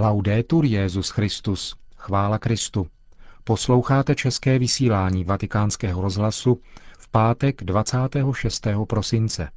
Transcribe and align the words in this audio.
Laudetur 0.00 0.64
Jezus 0.64 1.10
Christus. 1.10 1.76
Chvála 1.96 2.38
Kristu. 2.38 2.86
Posloucháte 3.44 4.14
české 4.14 4.58
vysílání 4.58 5.24
Vatikánského 5.24 6.02
rozhlasu 6.02 6.60
v 6.98 7.08
pátek 7.08 7.64
26. 7.64 8.66
prosince. 8.88 9.48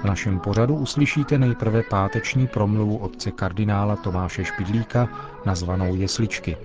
V 0.00 0.04
našem 0.04 0.40
pořadu 0.40 0.74
uslyšíte 0.74 1.38
nejprve 1.38 1.82
páteční 1.82 2.46
promluvu 2.46 2.96
otce 2.96 3.30
kardinála 3.30 3.96
Tomáše 3.96 4.44
Špidlíka 4.44 5.08
nazvanou 5.46 5.94
Jesličky 5.94 6.56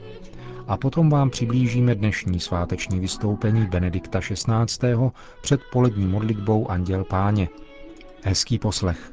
a 0.67 0.77
potom 0.77 1.09
vám 1.09 1.29
přiblížíme 1.29 1.95
dnešní 1.95 2.39
sváteční 2.39 2.99
vystoupení 2.99 3.65
Benedikta 3.67 4.19
XVI. 4.19 4.95
před 5.41 5.61
polední 5.71 6.05
modlitbou 6.05 6.71
Anděl 6.71 7.03
Páně. 7.03 7.49
Hezký 8.23 8.59
poslech. 8.59 9.11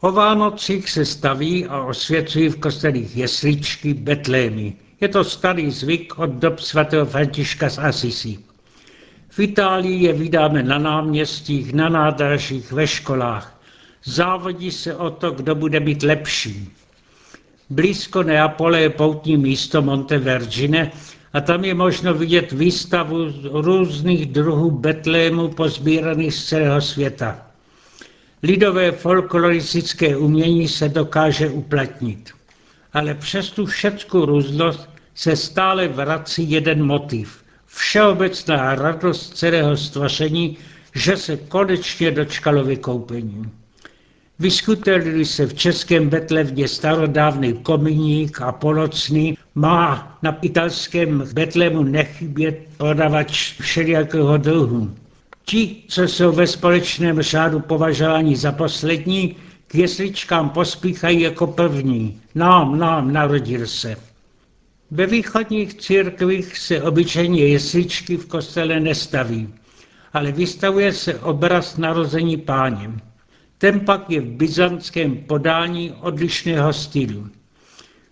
O 0.00 0.12
Vánocích 0.12 0.90
se 0.90 1.04
staví 1.04 1.66
a 1.66 1.82
osvěcují 1.82 2.48
v 2.48 2.60
kostelích 2.60 3.16
jesličky, 3.16 3.94
betlémy. 3.94 4.76
Je 5.00 5.08
to 5.08 5.24
starý 5.24 5.70
zvyk 5.70 6.18
od 6.18 6.30
dob 6.30 6.60
svatého 6.60 7.06
Františka 7.06 7.70
z 7.70 7.78
Asisi. 7.78 8.38
V 9.36 9.40
Itálii 9.40 10.02
je 10.02 10.12
vydáme 10.12 10.62
na 10.62 10.78
náměstích, 10.78 11.72
na 11.72 11.88
nádražích, 11.88 12.72
ve 12.72 12.86
školách. 12.86 13.60
Závodí 14.04 14.70
se 14.70 14.96
o 14.96 15.10
to, 15.10 15.30
kdo 15.30 15.54
bude 15.54 15.80
být 15.80 16.02
lepší. 16.02 16.68
Blízko 17.70 18.22
Neapole 18.22 18.80
je 18.80 18.90
poutní 18.90 19.36
místo 19.36 19.82
Montevergine 19.82 20.90
a 21.32 21.40
tam 21.40 21.64
je 21.64 21.74
možno 21.74 22.14
vidět 22.14 22.52
výstavu 22.52 23.16
různých 23.52 24.26
druhů 24.26 24.70
betlémů 24.70 25.48
pozbíraných 25.48 26.34
z 26.34 26.44
celého 26.44 26.80
světa. 26.80 27.46
Lidové 28.42 28.92
folkloristické 28.92 30.16
umění 30.16 30.68
se 30.68 30.88
dokáže 30.88 31.48
uplatnit. 31.48 32.30
Ale 32.92 33.14
přes 33.14 33.50
tu 33.50 33.66
všeckou 33.66 34.24
různost 34.24 34.88
se 35.14 35.36
stále 35.36 35.88
vrací 35.88 36.50
jeden 36.50 36.86
motiv– 36.86 37.42
všeobecná 37.66 38.74
radost 38.74 39.36
celého 39.36 39.76
stvoření, 39.76 40.56
že 40.94 41.16
se 41.16 41.36
konečně 41.36 42.10
dočkalo 42.10 42.64
vykoupení. 42.64 43.50
Vyskutelili 44.38 45.24
se 45.24 45.46
v 45.46 45.54
českém 45.54 46.08
Betlevně 46.08 46.68
starodávný 46.68 47.52
kominík 47.52 48.40
a 48.40 48.52
polocný, 48.52 49.38
má 49.54 50.18
na 50.22 50.38
italském 50.42 51.24
Betlému 51.32 51.82
nechybět 51.82 52.58
prodavač 52.76 53.60
všelijakého 53.60 54.36
dluhu. 54.36 54.94
Ti, 55.44 55.76
co 55.88 56.02
jsou 56.02 56.32
ve 56.32 56.46
společném 56.46 57.22
řádu 57.22 57.60
považováni 57.60 58.36
za 58.36 58.52
poslední, 58.52 59.36
k 59.66 59.74
jesličkám 59.74 60.50
pospíchají 60.50 61.20
jako 61.20 61.46
první. 61.46 62.20
Nám, 62.34 62.78
nám 62.78 63.12
narodil 63.12 63.66
se. 63.66 63.96
Ve 64.90 65.06
východních 65.06 65.74
církvích 65.74 66.58
se 66.58 66.82
obyčejně 66.82 67.46
jesličky 67.46 68.16
v 68.16 68.26
kostele 68.26 68.80
nestaví, 68.80 69.54
ale 70.12 70.32
vystavuje 70.32 70.92
se 70.92 71.14
obraz 71.14 71.76
narození 71.76 72.36
páně. 72.36 72.90
Ten 73.58 73.80
pak 73.80 74.10
je 74.10 74.20
v 74.20 74.24
byzantském 74.24 75.16
podání 75.16 75.92
odlišného 75.92 76.72
stylu. 76.72 77.28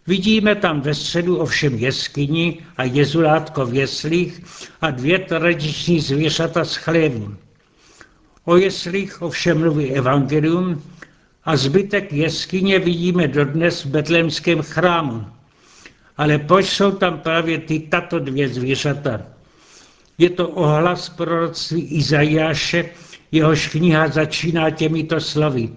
Vidíme 0.07 0.55
tam 0.55 0.81
ve 0.81 0.95
středu 0.95 1.37
ovšem 1.37 1.75
jeskyni 1.75 2.59
a 2.77 2.85
jezulátko 2.85 3.67
v 3.67 3.75
jeslích 3.75 4.43
a 4.81 4.91
dvě 4.91 5.19
tradiční 5.19 6.01
zvěřata 6.01 6.65
z 6.65 6.77
chlévu. 6.77 7.35
O 8.45 8.57
jeslích 8.57 9.23
ovšem 9.23 9.59
mluví 9.59 9.91
evangelium 9.91 10.83
a 11.45 11.57
zbytek 11.57 12.13
jeskyně 12.13 12.79
vidíme 12.79 13.29
dodnes 13.29 13.85
v 13.85 13.89
betlémském 13.89 14.63
chrámu, 14.63 15.27
ale 16.17 16.39
proč 16.39 16.67
jsou 16.67 16.93
tam 16.93 17.19
právě 17.19 17.59
ty 17.59 17.81
tato 17.81 18.19
dvě 18.19 18.49
zvířata? 18.49 19.21
Je 20.19 20.31
to 20.31 20.49
ohlas 20.49 21.09
proroctví 21.09 21.83
Izajáše, 21.83 22.91
jehož 23.33 23.69
kniha 23.69 24.09
začíná 24.09 24.71
těmito 24.71 25.21
slovy. 25.21 25.69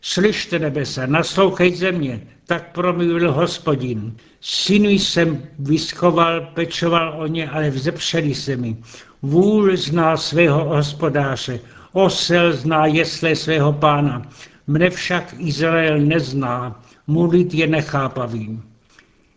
Slyšte 0.00 0.58
nebesa, 0.58 1.06
naslouchej 1.06 1.74
země, 1.74 2.20
tak 2.46 2.72
promluvil 2.72 3.32
hospodin. 3.32 4.16
Synu 4.40 4.88
jsem 4.88 5.42
vyschoval, 5.58 6.40
pečoval 6.40 7.22
o 7.22 7.26
ně, 7.26 7.50
ale 7.50 7.70
vzepřeli 7.70 8.34
se 8.34 8.56
mi. 8.56 8.76
Vůl 9.22 9.76
zná 9.76 10.16
svého 10.16 10.64
hospodáře, 10.64 11.60
osel 11.92 12.52
zná 12.52 12.86
jesle 12.86 13.36
svého 13.36 13.72
pána. 13.72 14.22
Mne 14.66 14.90
však 14.90 15.34
Izrael 15.38 15.98
nezná, 15.98 16.82
mluvit 17.06 17.54
je 17.54 17.66
nechápavým. 17.66 18.62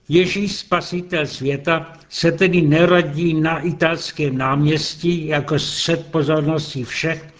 Ježíš 0.09 0.55
spasitel 0.55 1.25
světa 1.27 1.93
se 2.09 2.31
tedy 2.31 2.61
nerodí 2.61 3.33
na 3.33 3.59
italském 3.59 4.37
náměstí 4.37 5.27
jako 5.27 5.59
střed 5.59 6.05
pozornosti 6.11 6.83
všech, 6.83 7.33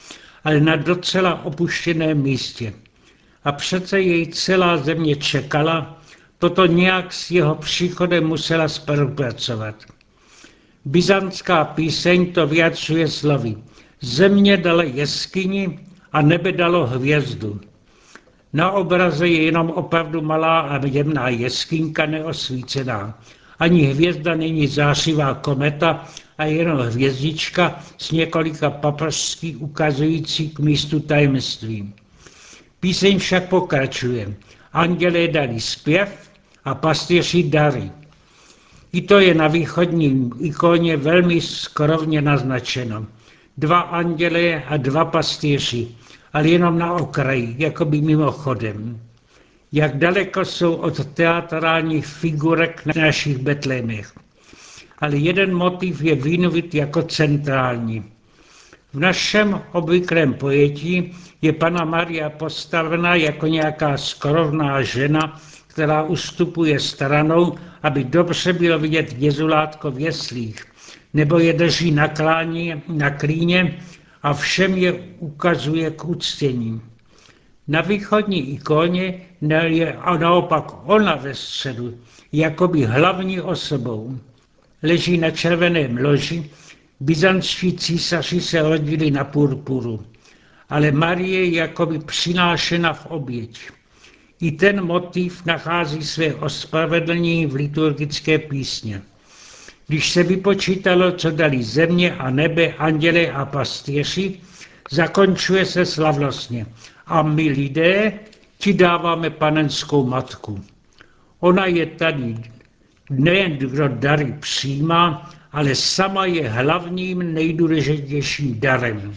ale 0.44 0.60
na 0.60 0.76
docela 0.76 1.46
opuštěném 1.46 2.22
místě. 2.22 2.74
A 3.44 3.52
přece 3.52 4.02
jej 4.02 4.28
celá 4.28 4.78
země 4.78 5.16
čekala, 5.16 6.02
toto 6.38 6.66
nějak 6.66 7.14
s 7.14 7.32
jeho 7.32 7.56
příchodem 7.56 8.28
musela 8.28 8.68
spolupracovat. 8.68 9.76
Byzantská 10.86 11.66
píseň 11.66 12.34
to 12.34 12.48
vyjadřuje 12.48 13.08
slovy. 13.08 13.56
Země 14.02 14.58
dala 14.58 14.84
jeskyni 14.84 15.80
a 16.12 16.22
nebe 16.22 16.52
dalo 16.52 16.88
hvězdu. 16.88 17.62
Na 18.54 18.72
obraze 18.72 19.28
je 19.28 19.44
jenom 19.44 19.70
opravdu 19.70 20.22
malá 20.22 20.60
a 20.60 20.86
jemná 20.86 21.30
jeskyňka 21.30 22.06
neosvícená. 22.06 23.20
Ani 23.60 23.82
hvězda 23.84 24.36
není 24.36 24.68
zářivá 24.68 25.34
kometa 25.34 26.06
a 26.38 26.46
jenom 26.46 26.78
hvězdička 26.80 27.80
s 27.98 28.12
několika 28.12 28.70
paprstky 28.70 29.56
ukazující 29.56 30.50
k 30.50 30.60
místu 30.60 31.00
tajemství. 31.00 31.94
Píseň 32.80 33.20
však 33.20 33.50
pokračuje. 33.50 34.34
Andělé 34.74 35.28
dali 35.28 35.60
zpěv 35.60 36.30
a 36.66 36.76
pastýři 36.76 37.44
dary. 37.44 37.92
I 38.94 39.02
to 39.02 39.20
je 39.20 39.34
na 39.34 39.48
východním 39.48 40.32
ikoně 40.40 40.98
velmi 40.98 41.42
skrovně 41.42 42.22
naznačeno. 42.22 43.06
Dva 43.58 43.80
andělé 43.80 44.64
a 44.64 44.78
dva 44.78 45.06
pastýři, 45.06 45.88
ale 46.34 46.50
jenom 46.50 46.80
na 46.80 46.94
okraji, 46.94 47.56
jako 47.58 47.86
by 47.86 48.02
mimochodem. 48.02 49.02
Jak 49.72 49.98
daleko 49.98 50.46
jsou 50.46 50.74
od 50.74 51.06
teatrálních 51.06 52.08
figurek 52.08 52.86
na 52.86 52.94
našich 53.02 53.38
betlémech. 53.38 54.14
Ale 55.00 55.18
jeden 55.18 55.56
motiv 55.56 56.02
je 56.02 56.16
vynovit 56.16 56.76
jako 56.76 57.02
centrální. 57.04 58.04
V 58.94 59.00
našem 59.00 59.62
obvyklém 59.72 60.34
pojetí 60.34 61.16
je 61.42 61.54
Pana 61.54 61.86
Maria 61.86 62.30
postavena 62.30 63.16
jako 63.16 63.48
nějaká 63.48 63.98
skrovná 63.98 64.82
žena, 64.82 65.42
která 65.68 66.04
ustupuje 66.04 66.80
stranou, 66.80 67.56
aby 67.84 68.04
dobře 68.04 68.54
bylo 68.54 68.80
vidět 68.80 69.16
jezulátko 69.18 69.92
v 69.92 70.00
jeslích, 70.00 70.66
nebo 71.14 71.40
je 71.40 71.54
drží 71.54 71.92
na, 71.92 72.08
kláně, 72.08 72.82
na 72.88 73.10
klíně 73.10 73.80
a 74.24 74.34
všem 74.34 74.78
je 74.78 74.94
ukazuje 75.20 75.92
k 75.92 76.06
uctění. 76.06 76.82
Na 77.68 77.82
východní 77.82 78.50
ikoně 78.54 79.22
je 79.66 79.94
a 79.94 80.18
naopak 80.18 80.64
ona 80.84 81.16
ve 81.16 81.36
středu, 81.36 81.98
jakoby 82.32 82.84
hlavní 82.84 83.42
osobou. 83.42 84.20
Leží 84.84 85.18
na 85.18 85.32
červeném 85.32 85.98
loži, 85.98 86.50
byzantští 87.00 87.74
císaři 87.74 88.42
se 88.42 88.62
rodili 88.62 89.12
na 89.12 89.24
purpuru, 89.24 90.06
ale 90.70 90.92
Marie 90.92 91.46
je 91.46 91.56
jakoby 91.56 92.00
přinášena 92.00 92.94
v 92.94 93.06
oběť. 93.06 93.60
I 94.42 94.52
ten 94.52 94.86
motiv 94.86 95.46
nachází 95.46 96.04
své 96.04 96.36
ospravedlnění 96.36 97.46
v 97.46 97.56
liturgické 97.56 98.40
písně. 98.40 99.02
Když 99.90 100.12
se 100.12 100.24
vypočítalo, 100.24 101.12
co 101.12 101.32
dali 101.32 101.64
země 101.64 102.16
a 102.16 102.30
nebe, 102.30 102.74
anděle 102.74 103.32
a 103.32 103.46
pastýři, 103.46 104.40
zakončuje 104.92 105.66
se 105.66 105.86
slavnostně. 105.86 106.66
A 107.06 107.22
my 107.24 107.50
lidé 107.50 108.14
ti 108.58 108.74
dáváme 108.74 109.30
panenskou 109.30 110.06
matku. 110.06 110.62
Ona 111.40 111.66
je 111.66 111.86
tady 111.86 112.38
nejen 113.10 113.52
kdo 113.58 113.88
dary 113.88 114.34
přijímá, 114.40 115.32
ale 115.52 115.76
sama 115.76 116.26
je 116.26 116.50
hlavním 116.50 117.34
nejdůležitějším 117.34 118.60
darem. 118.60 119.14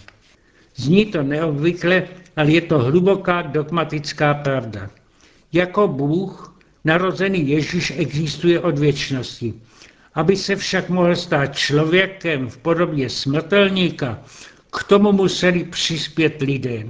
Zní 0.77 1.07
to 1.07 1.23
neobvykle, 1.23 2.09
ale 2.37 2.51
je 2.51 2.61
to 2.61 2.79
hluboká 2.79 3.43
dogmatická 3.43 4.35
pravda. 4.35 4.91
Jako 5.53 5.89
Bůh, 5.89 6.61
narozený 6.85 7.49
Ježíš 7.49 7.93
existuje 7.97 8.61
od 8.61 8.79
věčnosti. 8.79 9.55
Aby 10.15 10.37
se 10.37 10.57
však 10.57 10.89
mohl 10.89 11.17
stát 11.17 11.57
člověkem 11.57 12.49
v 12.49 12.59
podobě 12.59 13.11
smrtelníka, 13.11 14.19
k 14.73 14.85
tomu 14.85 15.13
museli 15.13 15.65
přispět 15.65 16.43
lidé. 16.43 16.87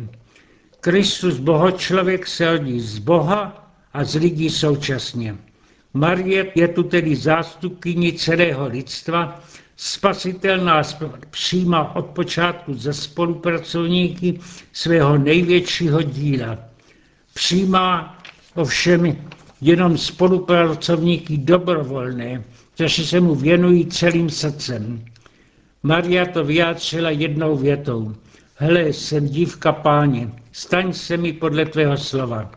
Kristus 0.80 1.38
bohočlověk 1.38 2.26
se 2.26 2.50
rodí 2.52 2.80
z 2.80 2.98
Boha 2.98 3.72
a 3.92 4.04
z 4.04 4.14
lidí 4.14 4.50
současně. 4.50 5.36
Marie 5.94 6.52
je 6.54 6.68
tu 6.68 6.82
tedy 6.82 7.16
zástupkyní 7.16 8.12
celého 8.12 8.66
lidstva, 8.66 9.40
spasitel 9.76 10.58
nás 10.58 10.96
přijímá 11.30 11.96
od 11.96 12.06
počátku 12.06 12.74
ze 12.74 12.92
spolupracovníky 12.92 14.40
svého 14.72 15.18
největšího 15.18 16.02
díla. 16.02 16.58
Přijímá 17.34 18.18
ovšem 18.54 19.16
jenom 19.60 19.98
spolupracovníky 19.98 21.38
dobrovolné, 21.38 22.44
kteří 22.74 23.06
se 23.06 23.20
mu 23.20 23.34
věnují 23.34 23.86
celým 23.86 24.30
srdcem. 24.30 25.04
Maria 25.82 26.26
to 26.26 26.44
vyjádřila 26.44 27.10
jednou 27.10 27.56
větou. 27.56 28.14
Hele, 28.54 28.88
jsem 28.88 29.28
dívka 29.28 29.72
páně, 29.72 30.30
staň 30.52 30.92
se 30.92 31.16
mi 31.16 31.32
podle 31.32 31.64
tvého 31.64 31.96
slova. 31.96 32.50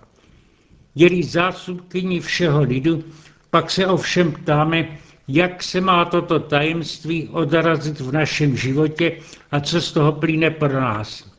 Je-li 0.96 1.24
zástupkyní 1.24 2.20
všeho 2.20 2.62
lidu, 2.62 3.04
pak 3.50 3.72
se 3.72 3.88
ovšem 3.88 4.32
ptáme, 4.32 4.88
jak 5.28 5.64
se 5.64 5.82
má 5.82 6.06
toto 6.06 6.40
tajemství 6.40 7.28
odrazit 7.28 8.00
v 8.00 8.12
našem 8.12 8.58
životě 8.58 9.18
a 9.52 9.60
co 9.60 9.82
z 9.82 9.92
toho 9.92 10.12
plíne 10.12 10.50
pro 10.50 10.82
nás. 10.82 11.32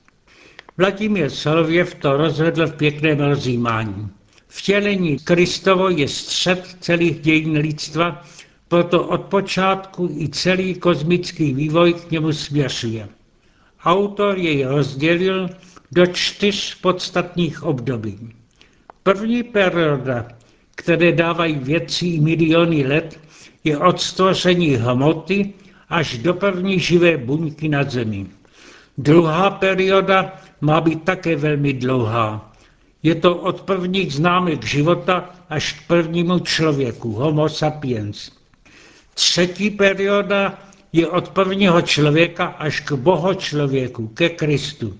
Vladimír 0.78 1.30
Solověv 1.30 1.94
to 1.94 2.16
rozvedl 2.16 2.66
v 2.66 2.76
pěkném 2.76 3.20
rozjímání. 3.20 4.08
Vtělení 4.48 5.18
Kristovo 5.18 5.88
je 5.88 6.08
střed 6.08 6.76
celých 6.80 7.20
dějin 7.20 7.52
lidstva, 7.52 8.24
proto 8.68 9.04
od 9.04 9.20
počátku 9.20 10.10
i 10.18 10.28
celý 10.28 10.74
kosmický 10.74 11.54
vývoj 11.54 11.94
k 11.94 12.10
němu 12.10 12.32
směřuje. 12.32 13.08
Autor 13.84 14.38
jej 14.38 14.64
rozdělil 14.64 15.48
do 15.92 16.06
čtyř 16.06 16.74
podstatných 16.74 17.62
období. 17.62 18.18
První 19.02 19.42
perioda, 19.42 20.28
které 20.74 21.12
dávají 21.12 21.54
věcí 21.54 22.20
miliony 22.20 22.86
let, 22.86 23.20
je 23.64 23.78
od 23.78 24.00
stvoření 24.00 24.76
hmoty 24.76 25.52
až 25.88 26.18
do 26.18 26.34
první 26.34 26.80
živé 26.80 27.16
buňky 27.16 27.68
na 27.68 27.84
Zemi. 27.84 28.26
Druhá 28.98 29.50
perioda 29.50 30.36
má 30.60 30.80
být 30.80 31.02
také 31.04 31.36
velmi 31.36 31.72
dlouhá. 31.72 32.52
Je 33.02 33.14
to 33.14 33.36
od 33.36 33.60
prvních 33.60 34.12
známek 34.12 34.64
života 34.64 35.30
až 35.50 35.72
k 35.72 35.86
prvnímu 35.86 36.38
člověku, 36.38 37.12
homo 37.12 37.48
sapiens. 37.48 38.35
Třetí 39.16 39.70
perioda 39.70 40.58
je 40.92 41.08
od 41.08 41.28
prvního 41.28 41.82
člověka 41.82 42.44
až 42.46 42.80
k 42.80 42.92
bohočlověku, 42.92 44.08
ke 44.08 44.28
Kristu, 44.28 44.96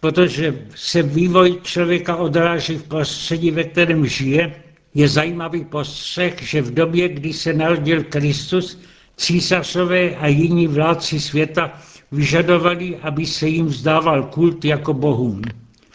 protože 0.00 0.58
se 0.74 1.02
vývoj 1.02 1.60
člověka 1.62 2.16
odráží 2.16 2.76
v 2.76 2.82
prostředí, 2.88 3.50
ve 3.50 3.64
kterém 3.64 4.06
žije. 4.06 4.54
Je 4.94 5.08
zajímavý 5.08 5.64
postřeh, 5.64 6.42
že 6.42 6.62
v 6.62 6.74
době, 6.74 7.08
kdy 7.08 7.32
se 7.32 7.52
narodil 7.52 8.04
Kristus, 8.04 8.80
císařové 9.16 10.10
a 10.16 10.26
jiní 10.26 10.66
vládci 10.68 11.20
světa 11.20 11.80
vyžadovali, 12.12 12.96
aby 13.02 13.26
se 13.26 13.48
jim 13.48 13.66
vzdával 13.66 14.22
kult 14.22 14.64
jako 14.64 14.94
bohům. 14.94 15.42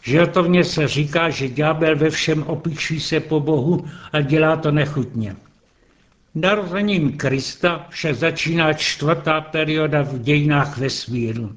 Žertovně 0.03 0.63
se 0.63 0.87
říká, 0.87 1.29
že 1.29 1.49
ďábel 1.49 1.95
ve 1.95 2.09
všem 2.09 2.43
opíší 2.43 2.99
se 2.99 3.19
po 3.19 3.39
Bohu 3.39 3.85
a 4.13 4.21
dělá 4.21 4.57
to 4.57 4.71
nechutně. 4.71 5.35
Narozením 6.35 7.17
Krista 7.17 7.85
však 7.89 8.15
začíná 8.15 8.73
čtvrtá 8.73 9.41
perioda 9.41 10.01
v 10.01 10.19
dějinách 10.19 10.77
vesmíru. 10.77 11.55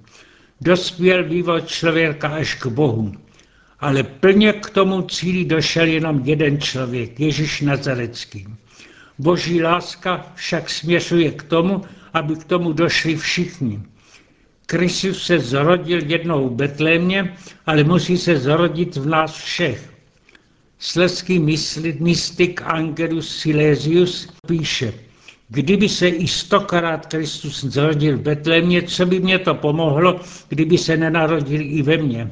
Dospěl 0.61 1.25
vývoj 1.25 1.63
člověka 1.63 2.29
až 2.29 2.55
k 2.55 2.67
Bohu. 2.67 3.13
Ale 3.81 4.03
plně 4.03 4.53
k 4.53 4.71
tomu 4.71 5.03
cíli 5.03 5.45
došel 5.45 5.87
jenom 5.87 6.21
jeden 6.25 6.61
člověk, 6.61 7.21
Ježíš 7.21 7.61
Nazarecký. 7.61 8.47
Boží 9.19 9.63
láska 9.63 10.27
však 10.35 10.71
směřuje 10.71 11.31
k 11.31 11.43
tomu, 11.43 11.83
aby 12.13 12.37
k 12.37 12.45
tomu 12.45 12.73
došli 12.73 13.17
všichni. 13.17 13.83
Kristus 14.67 15.27
se 15.27 15.39
zrodil 15.39 16.01
jednou 16.07 16.49
v 16.49 16.53
Betlémě, 16.53 17.37
ale 17.67 17.85
musí 17.85 18.19
se 18.19 18.37
zrodit 18.37 18.97
v 18.97 19.07
nás 19.07 19.33
všech. 19.37 19.92
Sleský 20.83 21.39
mystik 22.01 22.63
Angelus 22.65 23.39
Silesius 23.39 24.29
píše, 24.47 24.95
kdyby 25.49 25.89
se 25.89 26.09
i 26.09 26.29
stokrát 26.29 27.07
Kristus 27.07 27.65
zrodil 27.65 28.19
v 28.19 28.21
Betlémě, 28.21 28.83
co 28.83 29.07
by 29.07 29.21
mě 29.21 29.39
to 29.39 29.55
pomohlo, 29.55 30.21
kdyby 30.49 30.79
se 30.79 30.97
nenarodil 30.97 31.61
i 31.63 31.83
ve 31.83 31.97
mně. 31.97 32.31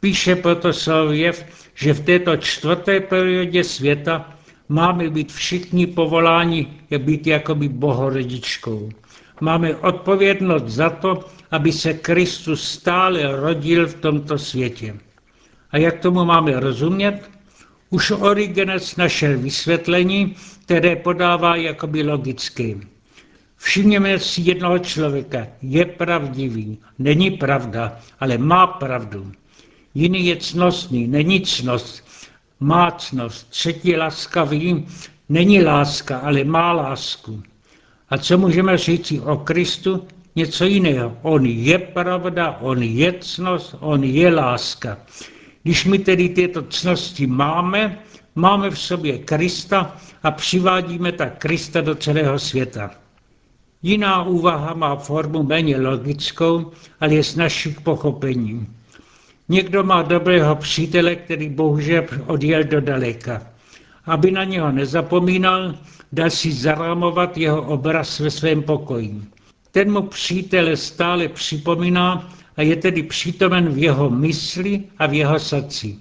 Píše 0.00 0.36
proto 0.36 0.72
Sověv, 0.72 1.44
že 1.74 1.92
v 1.92 2.00
této 2.00 2.36
čtvrté 2.36 3.00
periodě 3.00 3.64
světa 3.64 4.34
máme 4.68 5.10
být 5.10 5.32
všichni 5.32 5.86
povoláni 5.86 6.66
být 6.98 7.26
jakoby 7.26 7.68
bohorodičkou. 7.68 8.90
Máme 9.40 9.76
odpovědnost 9.76 10.64
za 10.64 10.90
to, 10.90 11.24
aby 11.50 11.72
se 11.72 11.94
Kristus 11.94 12.68
stále 12.68 13.40
rodil 13.40 13.86
v 13.86 13.94
tomto 13.94 14.38
světě. 14.38 14.96
A 15.76 15.78
jak 15.78 16.00
tomu 16.00 16.24
máme 16.24 16.60
rozumět? 16.60 17.30
Už 17.90 18.10
Origenes 18.10 18.96
našel 18.96 19.38
vysvětlení, 19.38 20.36
které 20.64 20.96
podává 20.96 21.56
jakoby 21.56 22.02
logické. 22.02 22.74
Všimněme 23.56 24.18
si 24.18 24.40
jednoho 24.40 24.78
člověka. 24.78 25.46
Je 25.62 25.84
pravdivý, 25.84 26.78
není 26.98 27.30
pravda, 27.30 27.98
ale 28.20 28.38
má 28.38 28.66
pravdu. 28.66 29.32
Jiný 29.94 30.26
je 30.26 30.36
cnostný, 30.36 31.06
není 31.06 31.40
cnost, 31.40 32.04
má 32.60 32.90
cnost. 32.90 33.50
Třetí 33.50 33.96
laskavý, 33.96 34.86
není 35.28 35.62
láska, 35.62 36.18
ale 36.18 36.44
má 36.44 36.72
lásku. 36.72 37.42
A 38.10 38.18
co 38.18 38.38
můžeme 38.38 38.78
říct 38.78 39.12
o 39.24 39.36
Kristu? 39.36 40.06
Něco 40.36 40.64
jiného. 40.64 41.18
On 41.22 41.46
je 41.46 41.78
pravda, 41.78 42.58
on 42.60 42.82
je 42.82 43.12
cnost, 43.20 43.74
on 43.80 44.04
je 44.04 44.34
láska. 44.34 44.98
Když 45.66 45.84
my 45.84 45.98
tedy 45.98 46.28
tyto 46.28 46.62
cnosti 46.62 47.26
máme, 47.26 47.98
máme 48.34 48.70
v 48.70 48.78
sobě 48.78 49.18
Krista 49.18 49.96
a 50.22 50.30
přivádíme 50.30 51.12
tak 51.12 51.38
Krista 51.38 51.80
do 51.80 51.94
celého 51.94 52.38
světa. 52.38 52.90
Jiná 53.82 54.22
úvaha 54.22 54.74
má 54.74 54.96
formu 54.96 55.42
méně 55.42 55.76
logickou, 55.80 56.70
ale 57.00 57.14
je 57.14 57.24
s 57.24 57.36
našich 57.36 57.80
pochopením. 57.80 58.76
Někdo 59.48 59.84
má 59.84 60.02
dobrého 60.02 60.56
přítele, 60.56 61.16
který 61.16 61.48
bohužel 61.48 62.04
odjel 62.26 62.64
do 62.64 62.80
daleka. 62.80 63.42
Aby 64.04 64.30
na 64.30 64.44
něho 64.44 64.72
nezapomínal, 64.72 65.74
dal 66.12 66.30
si 66.30 66.52
zarámovat 66.52 67.38
jeho 67.38 67.62
obraz 67.62 68.20
ve 68.20 68.30
svém 68.30 68.62
pokoji. 68.62 69.22
Ten 69.70 69.92
mu 69.92 70.02
přítele 70.02 70.76
stále 70.76 71.28
připomíná 71.28 72.30
a 72.56 72.62
je 72.62 72.76
tedy 72.76 73.02
přítomen 73.02 73.68
v 73.68 73.78
jeho 73.78 74.10
mysli 74.10 74.82
a 74.98 75.06
v 75.06 75.12
jeho 75.14 75.38
srdci. 75.38 75.98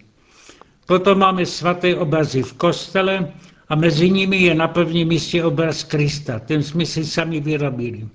Proto 0.86 1.16
máme 1.16 1.46
svaté 1.46 1.96
obrazy 1.96 2.44
v 2.44 2.54
kostele 2.54 3.32
a 3.70 3.76
mezi 3.76 4.10
nimi 4.10 4.38
je 4.38 4.56
na 4.56 4.68
prvním 4.68 5.08
místě 5.08 5.44
obraz 5.44 5.84
Krista. 5.84 6.40
Ten 6.40 6.64
jsme 6.64 6.86
si 6.86 7.06
sami 7.06 7.40
vyrobili. 7.40 8.08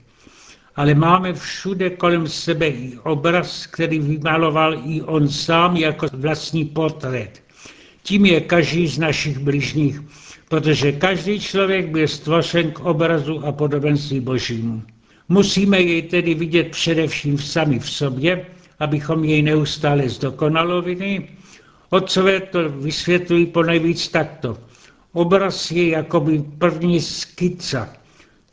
Ale 0.77 0.95
máme 0.95 1.33
všude 1.35 1.91
kolem 1.91 2.29
sebe 2.29 2.69
i 2.69 2.99
obraz, 3.03 3.67
který 3.67 3.99
vymaloval 3.99 4.75
i 4.85 5.03
on 5.03 5.29
sám 5.29 5.77
jako 5.77 6.07
vlastní 6.13 6.65
portrét. 6.65 7.43
Tím 8.03 8.27
je 8.27 8.41
každý 8.41 8.87
z 8.87 8.99
našich 8.99 9.39
bližních, 9.39 10.01
protože 10.49 10.93
každý 10.93 11.41
člověk 11.41 11.89
byl 11.89 12.09
stvořen 12.09 12.71
k 12.71 12.81
obrazu 12.81 13.47
a 13.47 13.53
podobenství 13.53 14.21
božímu. 14.21 14.83
Musíme 15.33 15.81
jej 15.81 16.03
tedy 16.03 16.35
vidět 16.35 16.71
především 16.71 17.39
sami 17.39 17.79
v 17.79 17.91
sobě, 17.91 18.47
abychom 18.79 19.25
jej 19.25 19.43
neustále 19.43 20.09
zdokonalovili. 20.09 21.29
Otcové 21.91 22.41
to 22.41 22.69
vysvětlují 22.69 23.47
po 23.47 23.63
nejvíc 23.63 24.09
takto. 24.09 24.59
Obraz 25.13 25.71
je 25.71 25.89
jakoby 25.89 26.45
první 26.59 27.01
skica. 27.01 27.89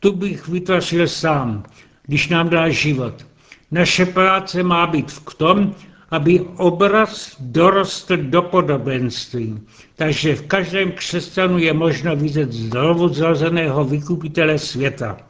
Tu 0.00 0.12
bych 0.12 0.48
vytvořil 0.48 1.08
sám, 1.08 1.62
když 2.06 2.28
nám 2.28 2.48
dá 2.48 2.68
život. 2.68 3.26
Naše 3.70 4.06
práce 4.06 4.62
má 4.62 4.86
být 4.86 5.10
v 5.10 5.34
tom, 5.34 5.74
aby 6.10 6.40
obraz 6.56 7.36
dorostl 7.40 8.16
do 8.16 8.42
podobenství. 8.42 9.60
Takže 9.96 10.34
v 10.34 10.46
každém 10.46 10.92
křesťanu 10.92 11.58
je 11.58 11.72
možno 11.72 12.16
vidět 12.16 12.52
znovu 12.52 13.08
zrozeného 13.08 13.84
vykupitele 13.84 14.58
světa. 14.58 15.27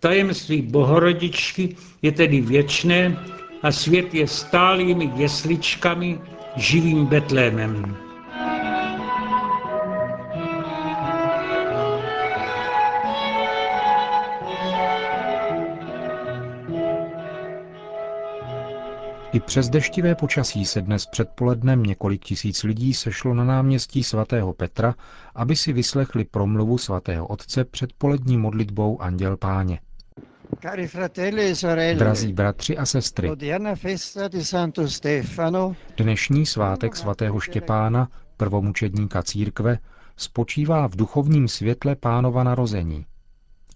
Tajemství 0.00 0.62
bohorodičky 0.62 1.76
je 2.02 2.12
tedy 2.12 2.40
věčné, 2.40 3.16
a 3.62 3.72
svět 3.72 4.14
je 4.14 4.28
stálými 4.28 5.10
jesličkami, 5.16 6.20
živým 6.56 7.06
Betlémem. 7.06 7.96
I 19.32 19.40
přes 19.40 19.68
deštivé 19.68 20.14
počasí 20.14 20.66
se 20.66 20.82
dnes 20.82 21.06
předpolednem 21.06 21.82
několik 21.82 22.24
tisíc 22.24 22.62
lidí 22.62 22.94
sešlo 22.94 23.34
na 23.34 23.44
náměstí 23.44 24.04
svatého 24.04 24.52
Petra, 24.52 24.94
aby 25.34 25.56
si 25.56 25.72
vyslechli 25.72 26.24
promluvu 26.24 26.78
svatého 26.78 27.26
otce 27.26 27.64
před 27.64 27.92
polední 27.92 28.38
modlitbou 28.38 29.02
Anděl 29.02 29.36
Páně. 29.36 29.80
Drazí 31.94 32.32
bratři 32.32 32.76
a 32.78 32.86
sestry, 32.86 33.30
dnešní 35.96 36.46
svátek 36.46 36.96
svatého 36.96 37.40
Štěpána, 37.40 38.08
prvomučedníka 38.36 39.22
církve, 39.22 39.78
spočívá 40.16 40.86
v 40.88 40.96
duchovním 40.96 41.48
světle 41.48 41.96
pánova 41.96 42.44
narození. 42.44 43.06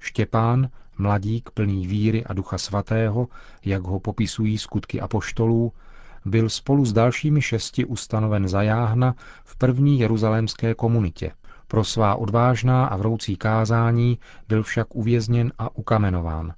Štěpán, 0.01 0.69
mladík 0.99 1.51
plný 1.51 1.87
víry 1.87 2.25
a 2.25 2.33
ducha 2.33 2.59
svatého, 2.59 3.29
jak 3.65 3.83
ho 3.83 4.01
popisují 4.01 4.59
skutky 4.59 5.01
apoštolů, 5.01 5.73
byl 6.25 6.49
spolu 6.49 6.85
s 6.85 6.93
dalšími 6.93 7.43
šesti 7.43 7.85
ustanoven 7.85 8.49
za 8.49 8.63
jáhna 8.63 9.15
v 9.45 9.57
první 9.57 10.01
jeruzalémské 10.01 10.75
komunitě. 10.75 11.33
Pro 11.69 11.85
svá 11.85 12.15
odvážná 12.15 12.87
a 12.87 12.97
vroucí 12.97 13.37
kázání 13.37 14.19
byl 14.49 14.63
však 14.63 14.95
uvězněn 14.95 15.53
a 15.59 15.77
ukamenován. 15.77 16.55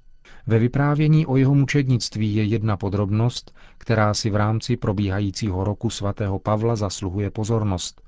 Ve 0.47 0.59
vyprávění 0.59 1.25
o 1.25 1.37
jeho 1.37 1.55
mučednictví 1.55 2.35
je 2.35 2.43
jedna 2.43 2.77
podrobnost, 2.77 3.55
která 3.77 4.13
si 4.13 4.29
v 4.29 4.35
rámci 4.35 4.77
probíhajícího 4.77 5.63
roku 5.63 5.89
svatého 5.89 6.39
Pavla 6.39 6.75
zasluhuje 6.75 7.31
pozornost. 7.31 8.01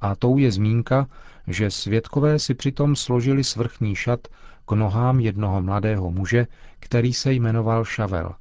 A 0.00 0.16
tou 0.16 0.38
je 0.38 0.52
zmínka, 0.52 1.06
že 1.46 1.70
svědkové 1.70 2.38
si 2.38 2.54
přitom 2.54 2.96
složili 2.96 3.44
svrchní 3.44 3.94
šat 3.94 4.28
k 4.66 4.72
nohám 4.72 5.20
jednoho 5.20 5.62
mladého 5.62 6.10
muže, 6.10 6.46
který 6.80 7.12
se 7.12 7.32
jmenoval 7.32 7.84
Šavel. 7.84 8.34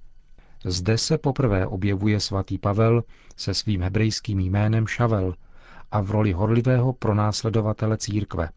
Zde 0.65 0.97
se 0.97 1.17
poprvé 1.17 1.67
objevuje 1.67 2.19
svatý 2.19 2.57
Pavel 2.57 3.03
se 3.35 3.53
svým 3.53 3.81
hebrejským 3.81 4.39
jménem 4.39 4.87
Šavel 4.87 5.33
a 5.91 6.01
v 6.01 6.11
roli 6.11 6.31
horlivého 6.31 6.93
pronásledovatele 6.93 7.97
církve, 7.97 8.49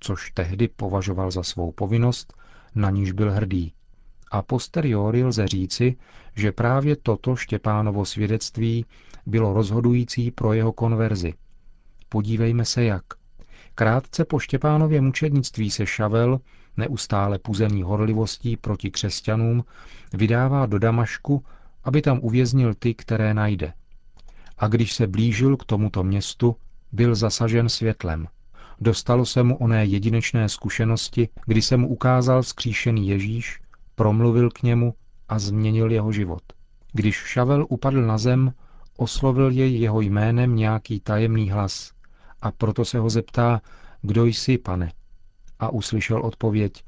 což 0.00 0.30
tehdy 0.30 0.68
považoval 0.68 1.30
za 1.30 1.42
svou 1.42 1.72
povinnost, 1.72 2.34
na 2.74 2.90
níž 2.90 3.12
byl 3.12 3.32
hrdý. 3.32 3.72
A 4.30 4.42
posteriori 4.42 5.24
lze 5.24 5.48
říci, 5.48 5.96
že 6.36 6.52
právě 6.52 6.96
toto 6.96 7.36
Štěpánovo 7.36 8.04
svědectví 8.04 8.86
bylo 9.26 9.52
rozhodující 9.52 10.30
pro 10.30 10.52
jeho 10.52 10.72
konverzi. 10.72 11.34
Podívejme 12.08 12.64
se 12.64 12.84
jak. 12.84 13.04
Krátce 13.74 14.24
po 14.24 14.38
Štěpánově 14.38 15.00
mučednictví 15.00 15.70
se 15.70 15.86
Šavel, 15.86 16.40
neustále 16.76 17.38
puzený 17.38 17.82
horlivostí 17.82 18.56
proti 18.56 18.90
křesťanům, 18.90 19.64
vydává 20.12 20.66
do 20.66 20.78
Damašku, 20.78 21.44
aby 21.84 22.02
tam 22.02 22.18
uvěznil 22.22 22.74
ty, 22.74 22.94
které 22.94 23.34
najde. 23.34 23.72
A 24.58 24.68
když 24.68 24.94
se 24.94 25.06
blížil 25.06 25.56
k 25.56 25.64
tomuto 25.64 26.04
městu, 26.04 26.56
byl 26.92 27.14
zasažen 27.14 27.68
světlem. 27.68 28.26
Dostalo 28.80 29.26
se 29.26 29.42
mu 29.42 29.56
oné 29.56 29.84
jedinečné 29.84 30.48
zkušenosti, 30.48 31.28
kdy 31.46 31.62
se 31.62 31.76
mu 31.76 31.88
ukázal 31.88 32.42
skříšený 32.42 33.08
Ježíš, 33.08 33.60
promluvil 34.00 34.50
k 34.50 34.62
němu 34.62 34.94
a 35.28 35.38
změnil 35.38 35.90
jeho 35.90 36.12
život. 36.12 36.42
Když 36.92 37.16
Šavel 37.16 37.66
upadl 37.68 38.02
na 38.02 38.18
zem, 38.18 38.52
oslovil 38.96 39.50
jej 39.50 39.80
jeho 39.80 40.00
jménem 40.00 40.56
nějaký 40.56 41.00
tajemný 41.00 41.50
hlas 41.50 41.92
a 42.42 42.50
proto 42.50 42.84
se 42.84 42.98
ho 42.98 43.10
zeptá, 43.10 43.60
kdo 44.02 44.24
jsi, 44.24 44.58
pane? 44.58 44.92
A 45.58 45.68
uslyšel 45.68 46.22
odpověď, 46.22 46.84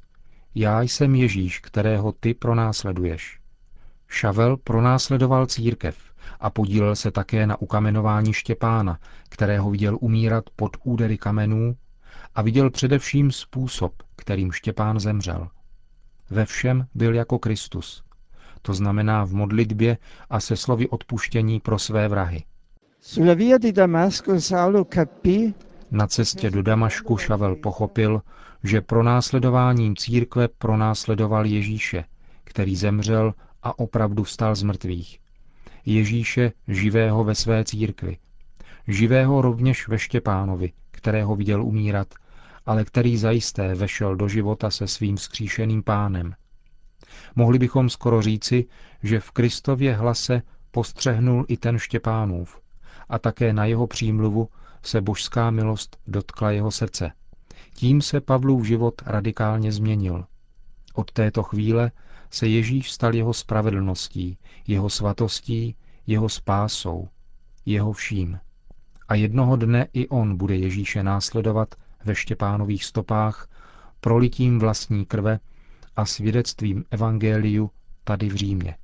já 0.55 0.83
jsem 0.83 1.15
Ježíš, 1.15 1.59
kterého 1.59 2.13
ty 2.13 2.35
pronásleduješ. 2.35 3.41
Šavel 4.09 4.57
pronásledoval 4.57 5.47
církev 5.47 5.99
a 6.41 6.51
podílel 6.51 6.97
se 6.97 7.11
také 7.11 7.47
na 7.47 7.61
ukamenování 7.61 8.33
Štěpána, 8.33 8.99
kterého 9.29 9.71
viděl 9.71 9.99
umírat 10.01 10.45
pod 10.57 10.77
údery 10.85 11.19
kamenů 11.19 11.77
a 12.35 12.43
viděl 12.43 12.71
především 12.71 13.33
způsob, 13.33 14.03
kterým 14.17 14.53
Štěpán 14.53 15.01
zemřel. 15.01 15.49
Ve 16.33 16.45
všem 16.45 16.87
byl 16.95 17.15
jako 17.15 17.39
Kristus, 17.39 18.03
to 18.63 18.75
znamená 18.75 19.25
v 19.25 19.33
modlitbě 19.33 19.99
a 20.31 20.41
se 20.41 20.57
slovy 20.57 20.89
odpuštění 20.89 21.61
pro 21.61 21.79
své 21.79 22.09
vrahy. 22.09 22.45
Na 25.91 26.07
cestě 26.07 26.51
do 26.51 26.63
Damašku 26.63 27.17
Šavel 27.17 27.57
pochopil, 27.57 28.23
že 28.65 28.81
pronásledováním 28.81 29.97
církve 29.97 30.49
pronásledoval 30.49 31.47
Ježíše, 31.47 32.05
který 32.45 32.77
zemřel 32.77 33.35
a 33.63 33.79
opravdu 33.79 34.23
vstal 34.23 34.55
z 34.55 34.63
mrtvých. 34.63 35.21
Ježíše 35.87 36.53
živého 36.69 37.25
ve 37.25 37.35
své 37.35 37.65
církvi. 37.65 38.17
Živého 38.89 39.43
rovněž 39.43 39.89
ve 39.89 39.99
Štěpánovi, 39.99 40.73
kterého 40.91 41.37
viděl 41.37 41.65
umírat, 41.65 42.15
ale 42.67 42.85
který 42.85 43.17
zajisté 43.17 43.75
vešel 43.75 44.17
do 44.17 44.29
života 44.29 44.71
se 44.71 44.89
svým 44.89 45.19
skříšeným 45.19 45.83
pánem. 45.83 46.35
Mohli 47.37 47.59
bychom 47.59 47.91
skoro 47.91 48.23
říci, 48.23 48.67
že 49.03 49.21
v 49.21 49.31
Kristově 49.31 49.95
hlase 49.95 50.43
postřehnul 50.71 51.45
i 51.49 51.57
ten 51.57 51.79
Štěpánův 51.79 52.61
a 53.09 53.19
také 53.19 53.53
na 53.53 53.65
jeho 53.65 53.87
přímluvu 53.87 54.49
se 54.83 55.01
božská 55.01 55.51
milost 55.51 55.97
dotkla 56.07 56.51
jeho 56.51 56.71
srdce. 56.71 57.13
Tím 57.75 58.03
se 58.03 58.21
Pavlův 58.21 58.67
život 58.67 59.03
radikálně 59.07 59.73
změnil. 59.73 60.25
Od 60.95 61.13
této 61.13 61.43
chvíle 61.43 61.91
se 62.31 62.49
Ježíš 62.49 62.93
stal 62.93 63.15
jeho 63.15 63.35
spravedlností, 63.35 64.39
jeho 64.67 64.91
svatostí, 64.91 65.77
jeho 66.07 66.29
spásou, 66.29 67.09
jeho 67.67 67.93
vším. 67.93 68.39
A 69.09 69.15
jednoho 69.15 69.57
dne 69.57 69.87
i 69.93 70.09
on 70.09 70.37
bude 70.37 70.57
Ježíše 70.57 71.03
následovat 71.03 71.75
ve 72.05 72.15
Štěpánových 72.15 72.85
stopách, 72.85 73.49
prolitím 74.01 74.59
vlastní 74.59 75.07
krve 75.07 75.41
a 75.97 76.05
svědectvím 76.05 76.85
evangeliu 76.91 77.71
tady 78.05 78.29
v 78.29 78.35
Římě. 78.35 78.77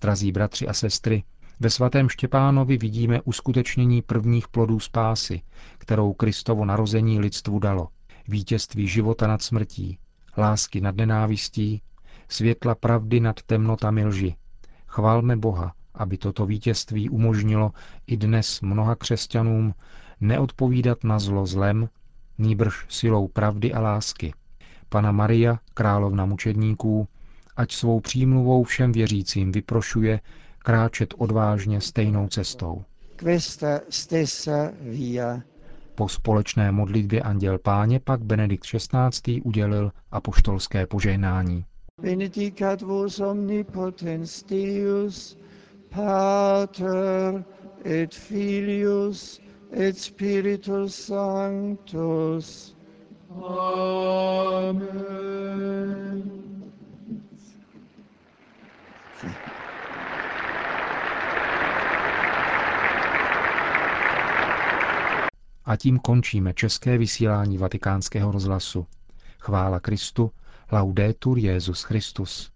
Drazí 0.00 0.32
bratři 0.32 0.68
a 0.68 0.72
sestry, 0.72 1.24
ve 1.60 1.70
svatém 1.70 2.08
Štěpánovi 2.08 2.78
vidíme 2.78 3.20
uskutečnění 3.22 4.02
prvních 4.02 4.48
plodů 4.48 4.80
spásy, 4.80 5.42
kterou 5.78 6.12
Kristovo 6.12 6.64
narození 6.64 7.20
lidstvu 7.20 7.58
dalo. 7.58 7.88
Vítězství 8.28 8.88
života 8.88 9.26
nad 9.26 9.42
smrtí, 9.42 9.98
lásky 10.38 10.80
nad 10.80 10.96
nenávistí, 10.96 11.82
světla 12.28 12.74
pravdy 12.74 13.20
nad 13.20 13.42
temnotami 13.42 14.04
lži. 14.04 14.36
Chválme 14.86 15.36
Boha, 15.36 15.74
aby 15.94 16.18
toto 16.18 16.46
vítězství 16.46 17.10
umožnilo 17.10 17.72
i 18.06 18.16
dnes 18.16 18.60
mnoha 18.60 18.94
křesťanům 18.94 19.74
neodpovídat 20.20 21.04
na 21.04 21.18
zlo 21.18 21.46
zlem, 21.46 21.88
nýbrž 22.42 22.86
silou 22.88 23.28
pravdy 23.28 23.72
a 23.72 23.80
lásky. 23.80 24.32
Pana 24.88 25.12
Maria, 25.12 25.58
královna 25.74 26.26
mučedníků, 26.26 27.08
ať 27.56 27.72
svou 27.72 28.00
přímluvou 28.00 28.64
všem 28.64 28.92
věřícím 28.92 29.52
vyprošuje 29.52 30.20
kráčet 30.58 31.14
odvážně 31.18 31.80
stejnou 31.80 32.28
cestou. 32.28 32.84
Po 35.94 36.08
společné 36.08 36.72
modlitbě 36.72 37.22
Anděl 37.22 37.58
Páně 37.58 38.00
pak 38.00 38.22
Benedikt 38.22 38.64
XVI. 38.64 39.40
udělil 39.40 39.92
apoštolské 40.10 40.86
požehnání. 40.86 41.64
Benedicat 42.02 42.82
vos 42.82 43.20
omnipotens 43.20 44.42
Deus, 44.42 45.38
Pater 45.88 47.44
et 47.84 48.14
Filius 48.14 49.40
et 49.72 49.98
Spiritus 49.98 50.94
Sanctus. 50.94 52.76
Amen. 53.30 55.02
A 65.64 65.76
tím 65.76 65.98
končíme 65.98 66.54
české 66.54 66.98
vysílání 66.98 67.58
vatikánského 67.58 68.32
rozhlasu. 68.32 68.86
Chvála 69.38 69.80
Kristu, 69.80 70.30
laudetur 70.72 71.38
Jezus 71.38 71.82
Christus. 71.82 72.52